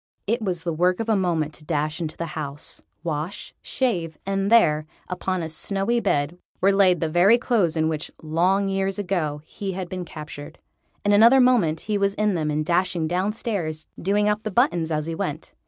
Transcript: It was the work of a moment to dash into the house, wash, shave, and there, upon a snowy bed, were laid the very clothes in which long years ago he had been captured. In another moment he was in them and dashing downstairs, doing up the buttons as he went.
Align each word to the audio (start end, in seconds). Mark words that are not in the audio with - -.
It 0.25 0.41
was 0.41 0.63
the 0.63 0.73
work 0.73 0.99
of 0.99 1.09
a 1.09 1.15
moment 1.15 1.53
to 1.53 1.63
dash 1.63 2.01
into 2.01 2.17
the 2.17 2.25
house, 2.33 2.81
wash, 3.03 3.53
shave, 3.61 4.17
and 4.25 4.51
there, 4.51 4.87
upon 5.07 5.43
a 5.43 5.47
snowy 5.47 5.99
bed, 5.99 6.39
were 6.59 6.71
laid 6.71 7.01
the 7.01 7.07
very 7.07 7.37
clothes 7.37 7.77
in 7.77 7.87
which 7.87 8.09
long 8.19 8.67
years 8.67 8.97
ago 8.97 9.41
he 9.45 9.73
had 9.73 9.89
been 9.89 10.03
captured. 10.03 10.57
In 11.05 11.11
another 11.13 11.39
moment 11.39 11.81
he 11.81 11.99
was 11.99 12.15
in 12.15 12.33
them 12.33 12.49
and 12.49 12.65
dashing 12.65 13.07
downstairs, 13.07 13.85
doing 14.01 14.27
up 14.27 14.41
the 14.41 14.49
buttons 14.49 14.89
as 14.91 15.05
he 15.05 15.13
went. 15.13 15.53